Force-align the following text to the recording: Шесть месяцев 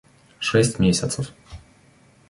Шесть 0.39 0.79
месяцев 0.79 1.29